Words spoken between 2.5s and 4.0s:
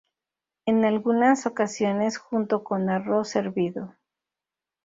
con arroz hervido.